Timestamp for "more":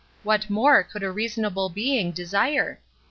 0.49-0.81